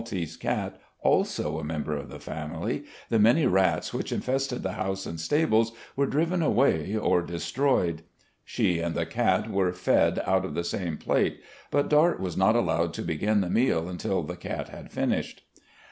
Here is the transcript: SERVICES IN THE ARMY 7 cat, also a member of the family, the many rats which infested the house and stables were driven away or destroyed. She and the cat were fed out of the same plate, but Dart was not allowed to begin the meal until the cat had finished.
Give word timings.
SERVICES 0.03 0.13
IN 0.13 0.17
THE 0.17 0.23
ARMY 0.23 0.35
7 0.63 0.71
cat, 0.71 0.81
also 1.01 1.59
a 1.59 1.63
member 1.63 1.95
of 1.95 2.09
the 2.09 2.17
family, 2.19 2.85
the 3.11 3.19
many 3.19 3.45
rats 3.45 3.93
which 3.93 4.11
infested 4.11 4.63
the 4.63 4.71
house 4.71 5.05
and 5.05 5.19
stables 5.19 5.73
were 5.95 6.07
driven 6.07 6.41
away 6.41 6.97
or 6.97 7.21
destroyed. 7.21 8.01
She 8.43 8.79
and 8.79 8.95
the 8.95 9.05
cat 9.05 9.47
were 9.51 9.71
fed 9.73 10.17
out 10.25 10.43
of 10.43 10.55
the 10.55 10.63
same 10.63 10.97
plate, 10.97 11.39
but 11.69 11.87
Dart 11.87 12.19
was 12.19 12.35
not 12.35 12.55
allowed 12.55 12.95
to 12.95 13.03
begin 13.03 13.41
the 13.41 13.49
meal 13.51 13.87
until 13.87 14.23
the 14.23 14.35
cat 14.35 14.69
had 14.69 14.91
finished. 14.91 15.43